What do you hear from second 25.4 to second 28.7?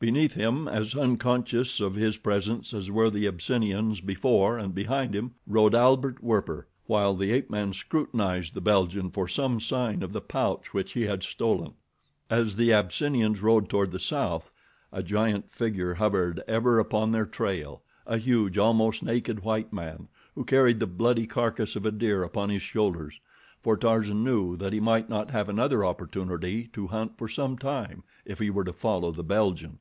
another opportunity to hunt for some time if he were